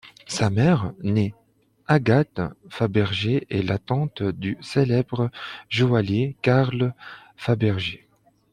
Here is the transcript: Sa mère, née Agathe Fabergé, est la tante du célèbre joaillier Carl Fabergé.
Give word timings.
Sa 0.25 0.49
mère, 0.49 0.93
née 1.03 1.35
Agathe 1.85 2.41
Fabergé, 2.69 3.45
est 3.51 3.61
la 3.61 3.77
tante 3.77 4.23
du 4.23 4.57
célèbre 4.59 5.29
joaillier 5.69 6.37
Carl 6.41 6.95
Fabergé. 7.35 8.07